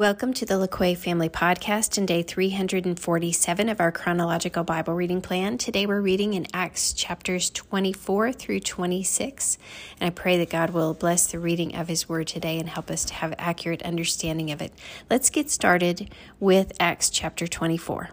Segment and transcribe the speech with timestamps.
[0.00, 5.58] Welcome to the LaQuay Family Podcast and day 347 of our chronological Bible reading plan.
[5.58, 9.58] Today we're reading in Acts chapters 24 through 26,
[10.00, 12.90] and I pray that God will bless the reading of His Word today and help
[12.90, 14.72] us to have accurate understanding of it.
[15.10, 18.08] Let's get started with Acts chapter 24.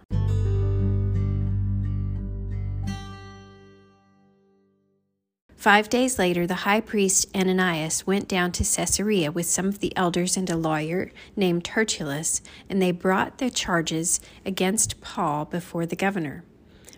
[5.58, 9.92] Five days later, the high priest Ananias went down to Caesarea with some of the
[9.98, 15.96] elders and a lawyer named Tertullus, and they brought the charges against Paul before the
[15.96, 16.44] governor.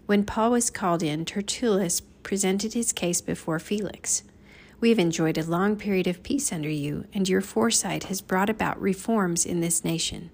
[0.07, 4.23] When Paul was called in, Tertullus presented his case before Felix.
[4.81, 8.49] We have enjoyed a long period of peace under you, and your foresight has brought
[8.49, 10.31] about reforms in this nation.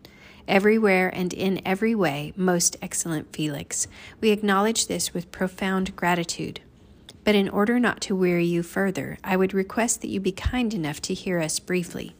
[0.47, 3.87] Everywhere and in every way, most excellent Felix,
[4.19, 6.61] we acknowledge this with profound gratitude.
[7.25, 10.73] But in order not to weary you further, I would request that you be kind
[10.73, 12.15] enough to hear us briefly.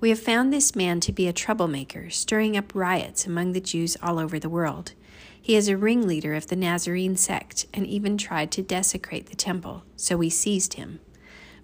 [0.00, 3.96] We have found this man to be a troublemaker, stirring up riots among the Jews
[4.02, 4.92] all over the world.
[5.40, 9.84] He is a ringleader of the Nazarene sect and even tried to desecrate the temple,
[9.96, 10.98] so we seized him.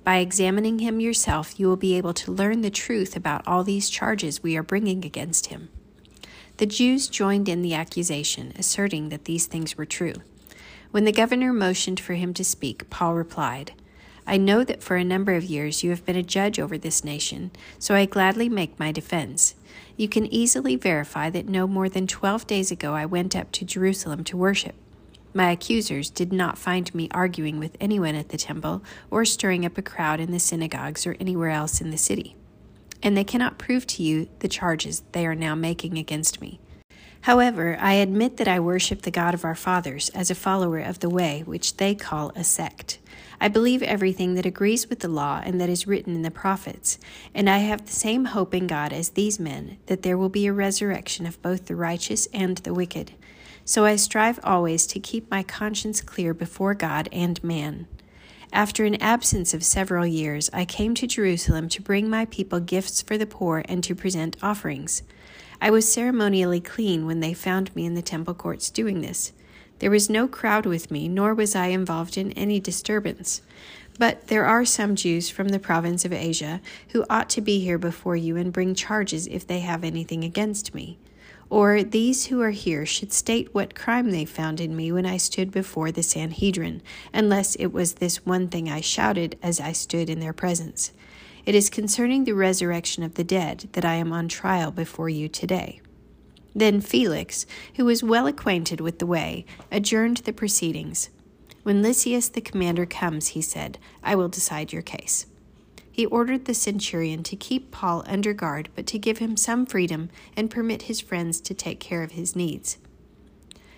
[0.05, 3.91] By examining him yourself, you will be able to learn the truth about all these
[3.91, 5.69] charges we are bringing against him.
[6.59, 10.15] The Jews joined in the accusation, asserting that these things were true.
[10.93, 13.73] When the governor motioned for him to speak, Paul replied,
[14.27, 17.03] I know that for a number of years you have been a judge over this
[17.03, 19.55] nation, so I gladly make my defense.
[19.97, 23.65] You can easily verify that no more than twelve days ago I went up to
[23.65, 24.75] Jerusalem to worship.
[25.33, 29.79] My accusers did not find me arguing with anyone at the temple or stirring up
[29.79, 32.37] a crowd in the synagogues or anywhere else in the city.
[33.03, 36.61] And they cannot prove to you the charges they are now making against me.
[37.23, 40.99] However, I admit that I worship the God of our fathers as a follower of
[40.99, 42.99] the way, which they call a sect.
[43.41, 46.99] I believe everything that agrees with the law and that is written in the prophets,
[47.33, 50.47] and I have the same hope in God as these men, that there will be
[50.47, 53.13] a resurrection of both the righteous and the wicked.
[53.65, 57.87] So I strive always to keep my conscience clear before God and man.
[58.53, 63.01] After an absence of several years, I came to Jerusalem to bring my people gifts
[63.01, 65.05] for the poor and to present offerings.
[65.63, 69.33] I was ceremonially clean when they found me in the temple courts doing this.
[69.79, 73.43] There was no crowd with me, nor was I involved in any disturbance.
[73.97, 77.79] But there are some Jews from the province of Asia who ought to be here
[77.79, 80.99] before you and bring charges if they have anything against me.
[81.49, 85.17] Or these who are here should state what crime they found in me when I
[85.17, 86.83] stood before the Sanhedrin,
[87.15, 90.91] unless it was this one thing I shouted as I stood in their presence.
[91.45, 95.29] It is concerning the resurrection of the dead that I am on trial before you
[95.29, 95.81] today.
[96.55, 101.11] Then Felix, who was well acquainted with the way, adjourned the proceedings.
[101.63, 105.27] When Lysias the commander comes, he said, I will decide your case.
[105.91, 110.11] He ordered the centurion to keep Paul under guard, but to give him some freedom
[110.37, 112.79] and permit his friends to take care of his needs.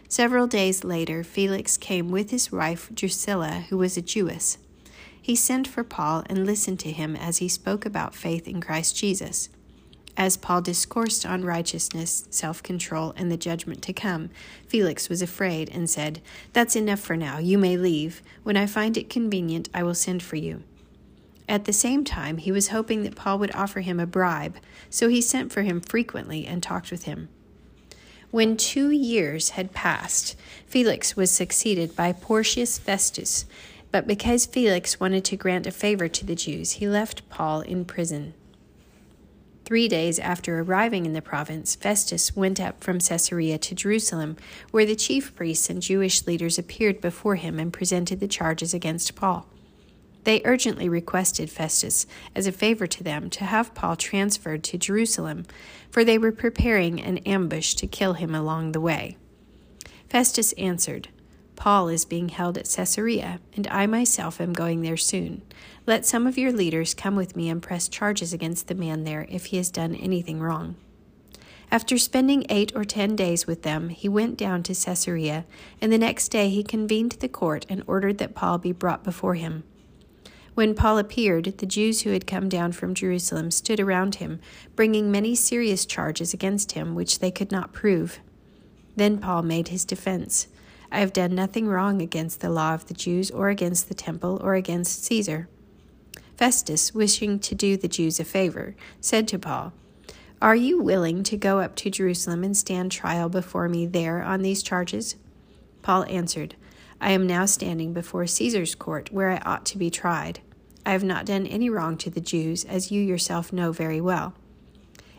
[0.08, 4.58] Several days later, Felix came with his wife Drusilla, who was a Jewess.
[5.24, 8.94] He sent for Paul and listened to him as he spoke about faith in Christ
[8.94, 9.48] Jesus.
[10.18, 14.28] As Paul discoursed on righteousness, self control, and the judgment to come,
[14.68, 16.20] Felix was afraid and said,
[16.52, 17.38] That's enough for now.
[17.38, 18.20] You may leave.
[18.42, 20.62] When I find it convenient, I will send for you.
[21.48, 24.56] At the same time, he was hoping that Paul would offer him a bribe,
[24.90, 27.30] so he sent for him frequently and talked with him.
[28.30, 30.36] When two years had passed,
[30.66, 33.46] Felix was succeeded by Porcius Festus,
[33.94, 37.84] but because Felix wanted to grant a favor to the Jews, he left Paul in
[37.84, 38.34] prison.
[39.64, 44.36] Three days after arriving in the province, Festus went up from Caesarea to Jerusalem,
[44.72, 49.14] where the chief priests and Jewish leaders appeared before him and presented the charges against
[49.14, 49.46] Paul.
[50.24, 55.46] They urgently requested Festus, as a favor to them, to have Paul transferred to Jerusalem,
[55.88, 59.18] for they were preparing an ambush to kill him along the way.
[60.08, 61.10] Festus answered,
[61.56, 65.42] Paul is being held at Caesarea, and I myself am going there soon.
[65.86, 69.26] Let some of your leaders come with me and press charges against the man there
[69.28, 70.76] if he has done anything wrong.
[71.70, 75.44] After spending eight or ten days with them, he went down to Caesarea,
[75.80, 79.34] and the next day he convened the court and ordered that Paul be brought before
[79.34, 79.64] him.
[80.54, 84.38] When Paul appeared, the Jews who had come down from Jerusalem stood around him,
[84.76, 88.20] bringing many serious charges against him, which they could not prove.
[88.94, 90.46] Then Paul made his defense.
[90.94, 94.40] I have done nothing wrong against the law of the Jews, or against the temple,
[94.44, 95.48] or against Caesar.
[96.36, 99.72] Festus, wishing to do the Jews a favor, said to Paul,
[100.40, 104.42] Are you willing to go up to Jerusalem and stand trial before me there on
[104.42, 105.16] these charges?
[105.82, 106.54] Paul answered,
[107.00, 110.38] I am now standing before Caesar's court, where I ought to be tried.
[110.86, 114.34] I have not done any wrong to the Jews, as you yourself know very well.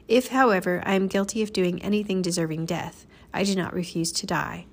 [0.07, 4.25] If, however, I am guilty of doing anything deserving death, I do not refuse to
[4.25, 4.67] die.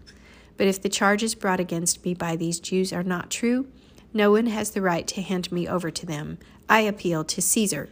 [0.56, 3.66] But if the charges brought against me by these Jews are not true,
[4.14, 6.38] no one has the right to hand me over to them.
[6.68, 7.88] I appeal to Caesar.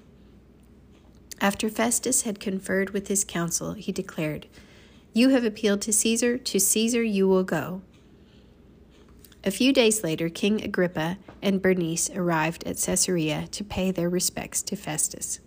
[1.41, 4.47] After Festus had conferred with his council, he declared,
[5.15, 7.81] You have appealed to Caesar, to Caesar you will go.
[9.43, 14.61] A few days later, King Agrippa and Bernice arrived at Caesarea to pay their respects
[14.65, 15.41] to Festus.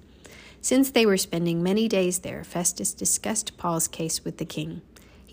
[0.61, 4.81] Since they were spending many days there, Festus discussed Paul's case with the king.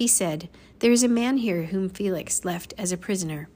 [0.00, 0.48] He said,
[0.78, 3.50] There is a man here whom Felix left as a prisoner.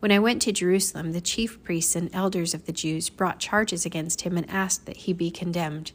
[0.00, 3.86] When I went to Jerusalem, the chief priests and elders of the Jews brought charges
[3.86, 5.92] against him and asked that he be condemned.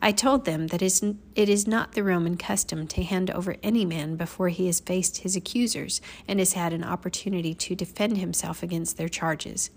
[0.00, 4.16] I told them that it is not the Roman custom to hand over any man
[4.16, 8.96] before he has faced his accusers and has had an opportunity to defend himself against
[8.96, 9.68] their charges.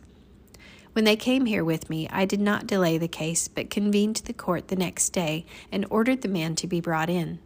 [0.93, 4.31] When they came here with me, I did not delay the case, but convened the
[4.31, 7.39] court the next day and ordered the man to be brought in.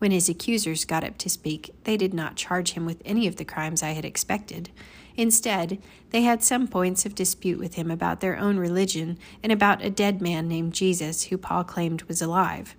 [0.00, 3.36] When his accusers got up to speak, they did not charge him with any of
[3.36, 4.70] the crimes I had expected.
[5.14, 9.84] Instead, they had some points of dispute with him about their own religion and about
[9.84, 12.74] a dead man named Jesus who Paul claimed was alive.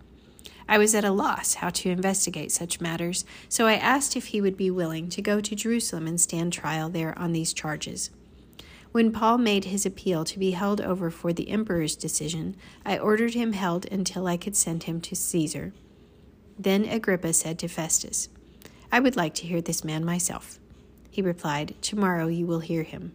[0.68, 4.41] I was at a loss how to investigate such matters, so I asked if he
[4.41, 8.09] would be willing to go to Jerusalem and stand trial there on these charges.
[8.94, 13.35] When Paul made his appeal to be held over for the emperor's decision, I ordered
[13.35, 15.71] him held until I could send him to Caesar.
[16.63, 18.29] Then Agrippa said to Festus,
[18.91, 20.59] I would like to hear this man myself.
[21.09, 23.13] He replied, Tomorrow you will hear him.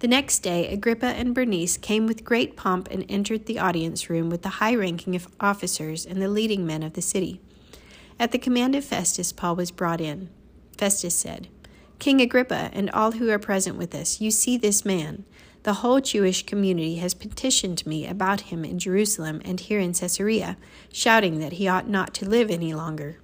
[0.00, 4.28] The next day, Agrippa and Bernice came with great pomp and entered the audience room
[4.28, 7.40] with the high ranking officers and the leading men of the city.
[8.18, 10.30] At the command of Festus, Paul was brought in.
[10.76, 11.46] Festus said,
[12.00, 15.24] King Agrippa and all who are present with us, you see this man.
[15.64, 20.58] The whole Jewish community has petitioned me about him in Jerusalem and here in Caesarea,
[20.92, 23.18] shouting that he ought not to live any longer.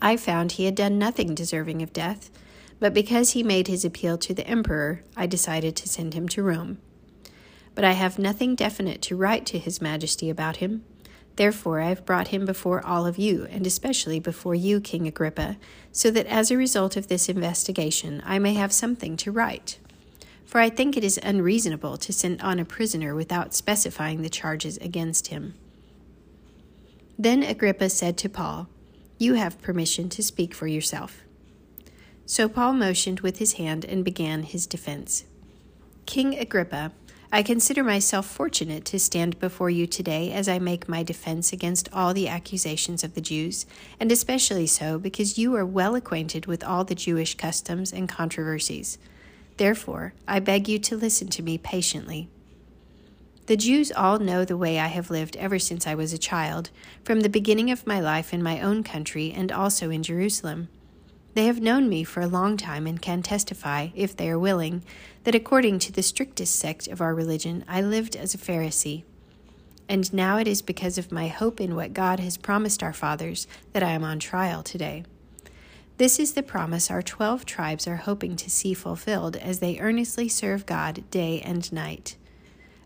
[0.00, 2.30] I found he had done nothing deserving of death,
[2.78, 6.42] but because he made his appeal to the emperor, I decided to send him to
[6.44, 6.78] Rome.
[7.74, 10.84] But I have nothing definite to write to his majesty about him.
[11.34, 15.56] Therefore, I have brought him before all of you, and especially before you, King Agrippa,
[15.90, 19.78] so that as a result of this investigation I may have something to write.
[20.52, 24.76] For I think it is unreasonable to send on a prisoner without specifying the charges
[24.76, 25.54] against him.
[27.18, 28.68] Then Agrippa said to Paul,
[29.16, 31.22] you have permission to speak for yourself.
[32.26, 35.24] So Paul motioned with his hand and began his defense.
[36.04, 36.92] King Agrippa,
[37.32, 41.88] I consider myself fortunate to stand before you today as I make my defense against
[41.94, 43.64] all the accusations of the Jews,
[43.98, 48.98] and especially so because you are well acquainted with all the Jewish customs and controversies.
[49.62, 52.28] Therefore, I beg you to listen to me patiently.
[53.46, 56.70] The Jews all know the way I have lived ever since I was a child,
[57.04, 60.66] from the beginning of my life in my own country and also in Jerusalem.
[61.34, 64.82] They have known me for a long time and can testify, if they are willing,
[65.22, 69.04] that according to the strictest sect of our religion, I lived as a Pharisee.
[69.88, 73.46] And now it is because of my hope in what God has promised our fathers
[73.74, 75.04] that I am on trial today.
[76.02, 80.28] This is the promise our twelve tribes are hoping to see fulfilled as they earnestly
[80.28, 82.16] serve God day and night.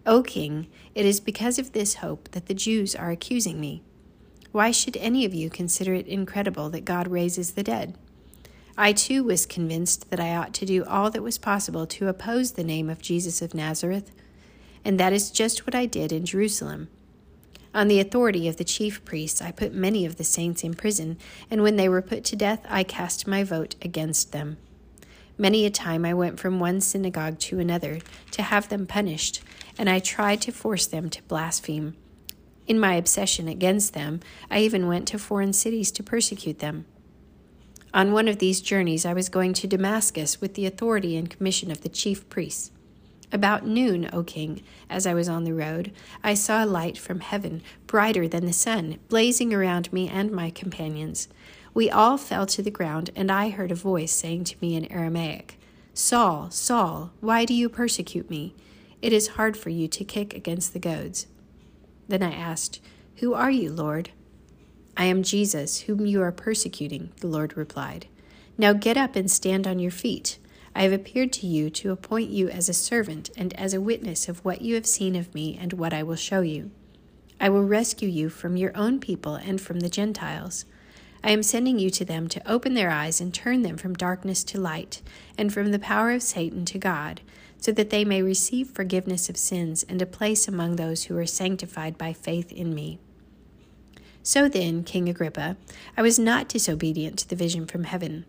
[0.05, 3.83] O king, it is because of this hope that the Jews are accusing me.
[4.53, 7.96] Why should any of you consider it incredible that God raises the dead?
[8.77, 12.53] I too was convinced that I ought to do all that was possible to oppose
[12.53, 14.13] the name of Jesus of Nazareth,
[14.85, 16.89] and that is just what I did in Jerusalem.
[17.77, 21.19] On the authority of the chief priests, I put many of the saints in prison,
[21.51, 24.56] and when they were put to death, I cast my vote against them.
[25.37, 27.99] Many a time I went from one synagogue to another
[28.31, 29.43] to have them punished,
[29.77, 31.95] and I tried to force them to blaspheme.
[32.67, 36.87] In my obsession against them, I even went to foreign cities to persecute them.
[37.93, 41.71] On one of these journeys, I was going to Damascus with the authority and commission
[41.71, 42.71] of the chief priests.
[43.33, 45.93] About noon, O king, as I was on the road,
[46.23, 50.51] I saw a light from heaven, brighter than the sun, blazing around me and my
[50.51, 51.29] companions.
[51.75, 54.91] We all fell to the ground, and I heard a voice saying to me in
[54.91, 55.59] Aramaic,
[55.93, 58.55] Saul, Saul, why do you persecute me?
[59.03, 61.27] It is hard for you to kick against the goads.
[62.09, 62.81] Then I asked,
[63.17, 64.11] Who are you, Lord?
[64.97, 68.06] I am Jesus, whom you are persecuting, the Lord replied.
[68.56, 70.39] Now get up and stand on your feet.
[70.77, 74.29] I have appeared to you to appoint you as a servant and as a witness
[74.29, 76.71] of what you have seen of me and what I will show you.
[77.41, 80.67] I will rescue you from your own people and from the Gentiles.
[81.25, 84.45] I am sending you to them to open their eyes and turn them from darkness
[84.45, 85.01] to light,
[85.39, 87.23] and from the power of Satan to God,
[87.56, 91.25] so that they may receive forgiveness of sins and a place among those who are
[91.25, 92.99] sanctified by faith in me.
[94.23, 95.56] So then, King Agrippa,
[95.97, 98.27] I was not disobedient to the vision from heaven.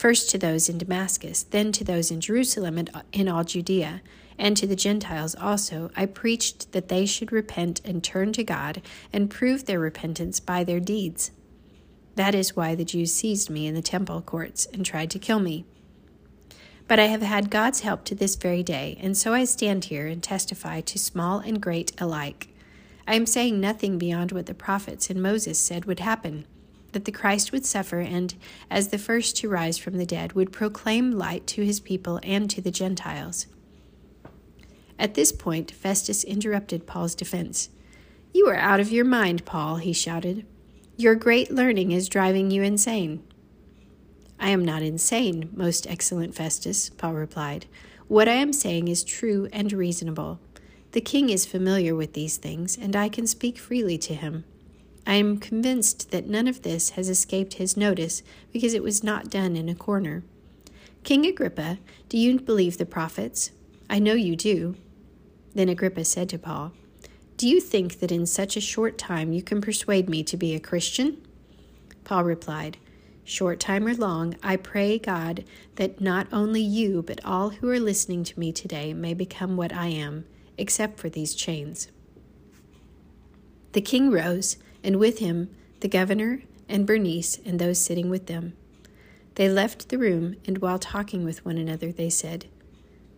[0.00, 4.00] First to those in Damascus, then to those in Jerusalem and uh, in all Judea,
[4.38, 8.80] and to the Gentiles also, I preached that they should repent and turn to God
[9.12, 11.32] and prove their repentance by their deeds.
[12.14, 15.38] That is why the Jews seized me in the temple courts and tried to kill
[15.38, 15.66] me.
[16.88, 20.06] But I have had God's help to this very day, and so I stand here
[20.06, 22.48] and testify to small and great alike.
[23.06, 26.46] I am saying nothing beyond what the prophets and Moses said would happen
[26.92, 28.34] that the Christ would suffer and,
[28.70, 32.48] as the first to rise from the dead, would proclaim light to his people and
[32.50, 33.46] to the Gentiles.
[34.98, 37.70] At this point, Festus interrupted Paul's defense.
[38.34, 40.46] You are out of your mind, Paul, he shouted.
[40.96, 43.22] Your great learning is driving you insane.
[44.38, 47.66] I am not insane, most excellent Festus, Paul replied.
[48.08, 50.40] What I am saying is true and reasonable.
[50.92, 54.44] The king is familiar with these things, and I can speak freely to him.
[55.10, 59.28] I am convinced that none of this has escaped his notice because it was not
[59.28, 60.22] done in a corner.
[61.02, 63.50] King Agrippa, do you believe the prophets?
[63.90, 64.76] I know you do.
[65.52, 66.70] Then Agrippa said to Paul,
[67.38, 70.54] Do you think that in such a short time you can persuade me to be
[70.54, 71.20] a Christian?
[72.04, 72.76] Paul replied,
[73.24, 77.80] short time or long, I pray God that not only you, but all who are
[77.80, 80.24] listening to me today may become what I am,
[80.56, 81.88] except for these chains.
[83.72, 88.54] The king rose, and with him the governor and Bernice and those sitting with them.
[89.34, 92.46] They left the room, and while talking with one another, they said,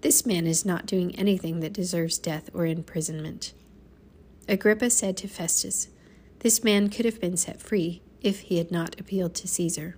[0.03, 3.53] This man is not doing anything that deserves death or imprisonment.
[4.49, 5.89] Agrippa said to Festus,
[6.41, 9.97] This man could have been set free if he had not appealed to Caesar.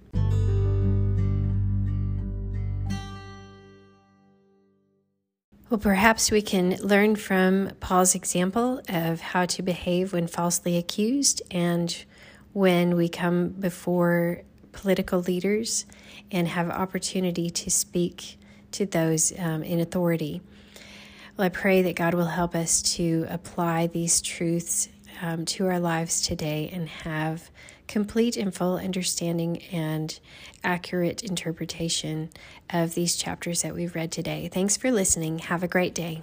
[5.74, 11.42] Well, perhaps we can learn from Paul's example of how to behave when falsely accused
[11.50, 12.04] and
[12.52, 15.84] when we come before political leaders
[16.30, 18.38] and have opportunity to speak
[18.70, 20.42] to those um, in authority.
[21.36, 24.88] Well, I pray that God will help us to apply these truths
[25.22, 27.50] um, to our lives today and have
[27.86, 30.18] complete and full understanding and
[30.62, 32.30] accurate interpretation
[32.70, 34.48] of these chapters that we've read today.
[34.52, 35.40] Thanks for listening.
[35.40, 36.22] Have a great day.